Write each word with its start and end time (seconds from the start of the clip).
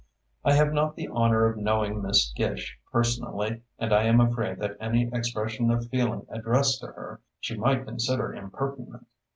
I 0.43 0.53
have 0.53 0.73
not 0.73 0.95
the 0.95 1.09
honor 1.11 1.45
of 1.45 1.57
knowing 1.57 2.01
Miss 2.01 2.33
Gish 2.35 2.79
personally 2.91 3.61
and 3.77 3.93
I 3.93 4.05
am 4.05 4.19
afraid 4.19 4.57
that 4.57 4.75
any 4.79 5.07
expression 5.13 5.69
of 5.69 5.89
feeling 5.89 6.25
addressed 6.27 6.79
to 6.81 6.87
her 6.87 7.21
she 7.39 7.55
might 7.55 7.85
consider 7.85 8.33
impertinent. 8.33 9.05